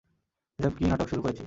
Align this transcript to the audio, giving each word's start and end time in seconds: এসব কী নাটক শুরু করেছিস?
এসব 0.59 0.73
কী 0.77 0.83
নাটক 0.85 1.07
শুরু 1.09 1.21
করেছিস? 1.21 1.39